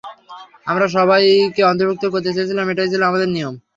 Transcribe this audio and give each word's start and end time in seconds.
আমরা 0.67 0.85
সবাইকে 0.95 1.61
অন্তর্ভুক্ত 1.65 2.03
করতে 2.07 2.29
চেয়েছিলাম-এটাই 2.35 2.91
ছিল 2.91 3.01
আমাদের 3.03 3.29
নিয়ম। 3.31 3.55